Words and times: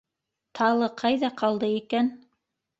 Талы 0.59 0.89
ҡайҙа 1.03 1.31
ҡалды 1.43 1.71
икән? 1.77 2.13